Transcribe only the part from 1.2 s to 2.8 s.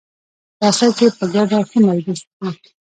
ګډه ښه مجلس وکو.